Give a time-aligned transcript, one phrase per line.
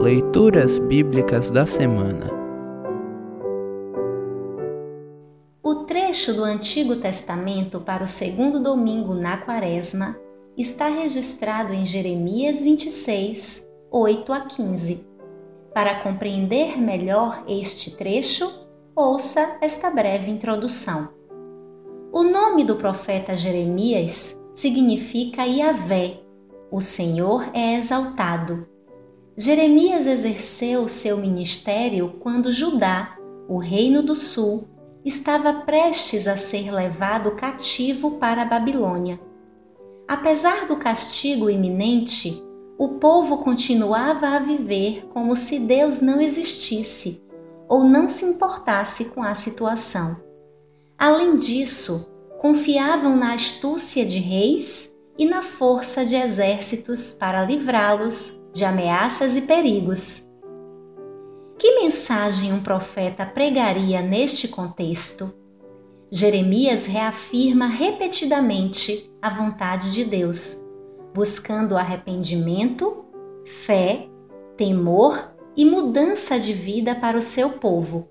[0.00, 2.28] Leituras Bíblicas da Semana
[5.62, 10.18] O trecho do Antigo Testamento para o segundo domingo na Quaresma
[10.56, 15.06] está registrado em Jeremias 26, 8 a 15.
[15.74, 18.50] Para compreender melhor este trecho,
[18.96, 21.10] ouça esta breve introdução.
[22.10, 26.22] O nome do profeta Jeremias significa Yahvé,
[26.72, 28.66] o Senhor é exaltado.
[29.42, 33.16] Jeremias exerceu seu ministério quando Judá,
[33.48, 34.68] o reino do sul,
[35.02, 39.18] estava prestes a ser levado cativo para a Babilônia.
[40.06, 42.44] Apesar do castigo iminente,
[42.76, 47.24] o povo continuava a viver como se Deus não existisse
[47.66, 50.20] ou não se importasse com a situação.
[50.98, 58.64] Além disso, confiavam na astúcia de reis e na força de exércitos para livrá-los de
[58.64, 60.26] ameaças e perigos.
[61.58, 65.30] Que mensagem um profeta pregaria neste contexto?
[66.10, 70.64] Jeremias reafirma repetidamente a vontade de Deus,
[71.14, 73.04] buscando arrependimento,
[73.44, 74.08] fé,
[74.56, 78.08] temor e mudança de vida para o seu povo.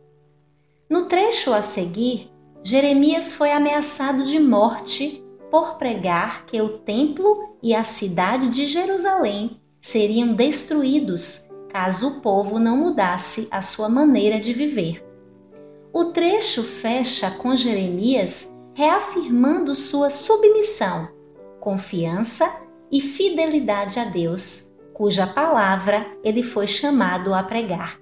[0.87, 2.29] No trecho a seguir,
[2.63, 9.59] Jeremias foi ameaçado de morte por pregar que o templo e a cidade de Jerusalém
[9.81, 15.05] seriam destruídos caso o povo não mudasse a sua maneira de viver.
[15.93, 21.09] O trecho fecha com Jeremias reafirmando sua submissão,
[21.59, 22.49] confiança
[22.91, 27.99] e fidelidade a Deus, cuja palavra ele foi chamado a pregar.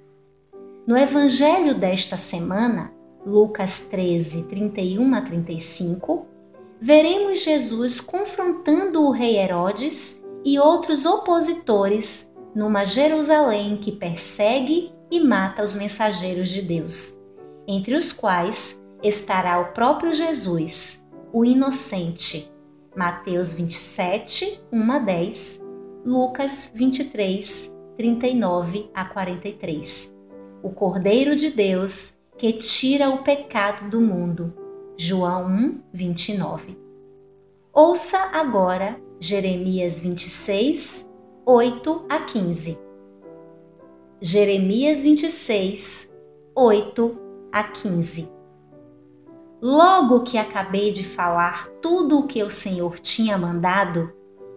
[0.85, 2.93] No evangelho desta semana,
[3.25, 6.26] Lucas 13, 31 a 35,
[6.79, 15.61] veremos Jesus confrontando o rei Herodes e outros opositores numa Jerusalém que persegue e mata
[15.61, 17.19] os mensageiros de Deus,
[17.67, 22.51] entre os quais estará o próprio Jesus, o inocente.
[22.95, 25.65] Mateus 27, 1 a 10,
[26.03, 30.17] Lucas 23, 39 a 43.
[30.63, 34.66] O Cordeiro de Deus que tira o pecado do mundo.
[34.99, 36.75] João 1, 29.
[37.71, 41.07] Ouça agora Jeremias 26,
[41.45, 42.81] 8 a 15.
[44.19, 46.11] Jeremias 26,
[46.55, 47.17] 8
[47.51, 48.33] a 15.
[49.61, 54.09] Logo que acabei de falar tudo o que o Senhor tinha mandado,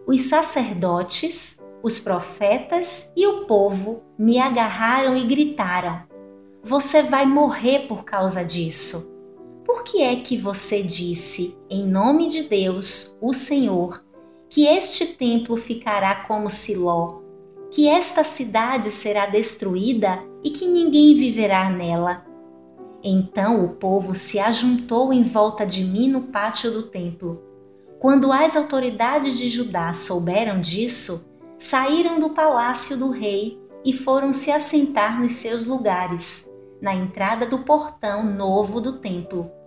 [0.07, 6.03] os sacerdotes, os profetas e o povo me agarraram e gritaram:
[6.63, 9.20] você vai morrer por causa disso.
[9.73, 14.05] Por que é que você disse, em nome de Deus, o Senhor,
[14.49, 17.21] que este templo ficará como Siló,
[17.71, 22.27] que esta cidade será destruída e que ninguém viverá nela?
[23.01, 27.35] Então o povo se ajuntou em volta de mim no pátio do templo.
[28.01, 34.51] Quando as autoridades de Judá souberam disso, saíram do palácio do rei e foram se
[34.51, 36.51] assentar nos seus lugares
[36.83, 39.60] na entrada do portão novo do templo.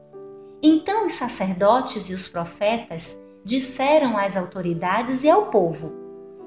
[0.66, 5.92] Então os sacerdotes e os profetas disseram às autoridades e ao povo: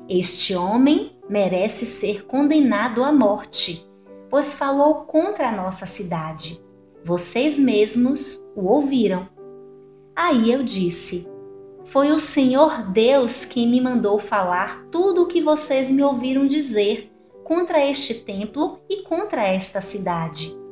[0.08, 3.86] Este homem merece ser condenado à morte,
[4.30, 6.64] pois falou contra a nossa cidade.
[7.04, 9.28] Vocês mesmos o ouviram.
[10.16, 11.30] Aí eu disse:
[11.84, 17.12] Foi o Senhor Deus quem me mandou falar tudo o que vocês me ouviram dizer
[17.44, 20.65] contra este templo e contra esta cidade.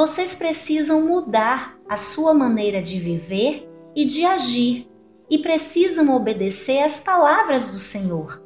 [0.00, 4.88] Vocês precisam mudar a sua maneira de viver e de agir
[5.28, 8.42] e precisam obedecer às palavras do Senhor.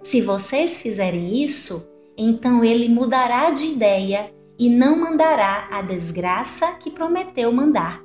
[0.00, 6.88] Se vocês fizerem isso, então ele mudará de ideia e não mandará a desgraça que
[6.88, 8.00] prometeu mandar.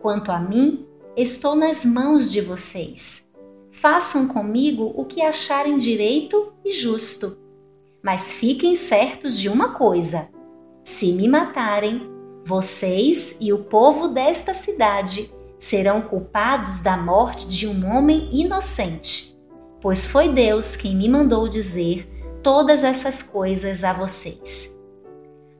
[0.00, 3.28] Quanto a mim, estou nas mãos de vocês.
[3.70, 7.38] Façam comigo o que acharem direito e justo
[8.02, 10.30] mas fiquem certos de uma coisa:
[10.84, 12.10] se me matarem,
[12.44, 19.38] vocês e o povo desta cidade serão culpados da morte de um homem inocente,
[19.80, 22.06] pois foi Deus quem me mandou dizer
[22.42, 24.78] todas essas coisas a vocês.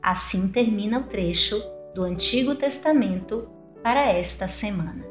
[0.01, 1.61] Assim termina o trecho
[1.93, 3.47] do Antigo Testamento
[3.83, 5.05] para esta semana.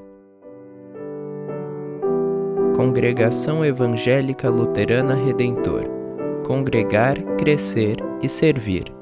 [2.74, 6.00] Congregação Evangélica Luterana Redentor
[6.50, 8.99] Congregar, Crescer e Servir.